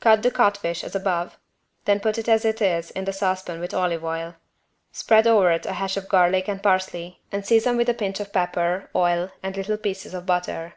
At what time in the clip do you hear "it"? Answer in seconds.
2.16-2.30, 2.46-2.62, 5.52-5.66